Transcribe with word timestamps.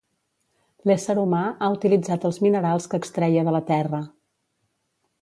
L'ésser 0.91 1.15
humà 1.25 1.41
ha 1.51 1.69
utilitzat 1.75 2.27
els 2.31 2.41
minerals 2.47 2.91
que 2.95 3.01
extreia 3.05 3.47
de 3.51 3.57
la 3.59 3.65
Terra 3.71 4.05